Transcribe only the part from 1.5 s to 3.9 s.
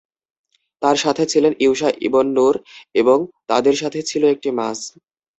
Yusha ibn নূন এবং তাদের